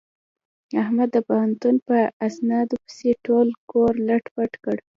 [0.81, 1.97] احمد د پوهنتون په
[2.27, 4.77] اسنادونو پسې ټول کور لت پت کړ.